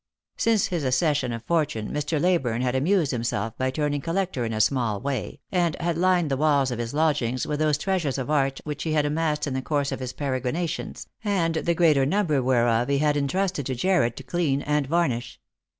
Since 0.35 0.69
his 0.69 0.83
accession 0.83 1.31
of 1.31 1.43
fortune 1.43 1.91
Mr. 1.91 2.19
Leyburne 2.19 2.63
had 2.63 2.73
amused 2.73 3.11
himself 3.11 3.55
by 3.59 3.69
turning 3.69 4.01
collector 4.01 4.43
in 4.43 4.51
a 4.51 4.59
small 4.59 4.99
way, 4.99 5.41
and 5.51 5.75
had 5.79 5.95
lined 5.95 6.31
the 6.31 6.37
walls 6.37 6.71
of 6.71 6.79
his 6.79 6.95
lodgings 6.95 7.45
with 7.45 7.59
those 7.59 7.77
treasures 7.77 8.17
of 8.17 8.27
art 8.27 8.61
which 8.63 8.81
he 8.81 8.93
had 8.93 9.05
amassed 9.05 9.45
in 9.45 9.53
the 9.53 9.61
course 9.61 9.91
of 9.91 9.99
his 9.99 10.13
peregrinations, 10.13 11.05
and 11.23 11.53
the 11.53 11.75
greater 11.75 12.03
number 12.07 12.41
whereof 12.41 12.87
he 12.87 12.97
had 12.97 13.15
intrusted 13.15 13.67
to 13.67 13.75
Jarred 13.75 14.17
to 14.17 14.23
clean 14.23 14.63
and 14.63 14.87
varnish. 14.87 15.39